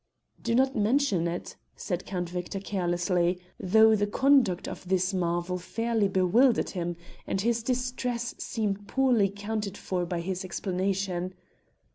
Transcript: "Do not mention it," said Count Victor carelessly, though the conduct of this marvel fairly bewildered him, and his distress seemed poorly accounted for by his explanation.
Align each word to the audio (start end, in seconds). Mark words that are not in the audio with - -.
"Do 0.41 0.55
not 0.55 0.75
mention 0.75 1.27
it," 1.27 1.57
said 1.75 2.07
Count 2.07 2.27
Victor 2.27 2.59
carelessly, 2.59 3.39
though 3.59 3.95
the 3.95 4.07
conduct 4.07 4.67
of 4.67 4.89
this 4.89 5.13
marvel 5.13 5.59
fairly 5.59 6.07
bewildered 6.07 6.71
him, 6.71 6.97
and 7.27 7.39
his 7.39 7.61
distress 7.61 8.33
seemed 8.39 8.87
poorly 8.87 9.25
accounted 9.25 9.77
for 9.77 10.07
by 10.07 10.21
his 10.21 10.43
explanation. 10.43 11.35